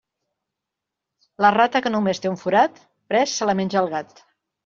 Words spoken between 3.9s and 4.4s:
gat.